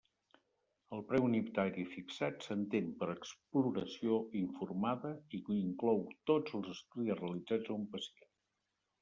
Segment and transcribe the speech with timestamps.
[0.95, 7.79] El preu unitari fixat s'entén per exploració informada i inclou tots els estudis realitzats a
[7.79, 8.35] un pacient.